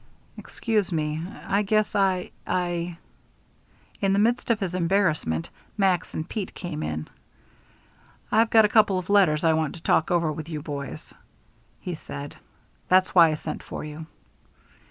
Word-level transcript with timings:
"Excuse 0.35 0.91
me. 0.91 1.23
I 1.47 1.61
guess 1.61 1.95
I" 1.95 2.31
In 2.47 2.97
the 4.13 4.17
midst 4.17 4.49
of 4.49 4.59
his 4.59 4.73
embarrassment, 4.73 5.51
Max 5.77 6.15
and 6.15 6.27
Pete 6.27 6.55
came 6.55 6.81
in. 6.81 7.07
"I've 8.31 8.49
got 8.49 8.65
a 8.65 8.73
couple 8.73 8.97
of 8.97 9.11
letters 9.11 9.43
I 9.43 9.53
want 9.53 9.75
to 9.75 9.83
talk 9.83 10.09
over 10.09 10.31
with 10.31 10.49
you 10.49 10.59
boys," 10.63 11.13
he 11.81 11.93
said. 11.93 12.35
"That's 12.87 13.13
why 13.13 13.29
I 13.29 13.35
sent 13.35 13.61
for 13.61 13.83
you." 13.85 14.07